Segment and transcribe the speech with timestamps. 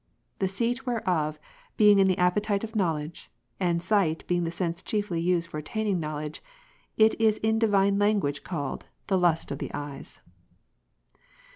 [0.39, 1.39] The seat whereof
[1.77, 5.99] being in the appetite of knowledge, and sight being the sense chiefly used for attaining
[5.99, 6.41] knowledge,
[6.97, 8.87] it is in Divine i language called.
[9.05, 10.23] The lust of the eyes.